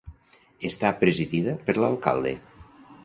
Està 0.69 0.91
presidida 1.03 1.55
per 1.67 1.77
l'Alcalde. 1.81 2.33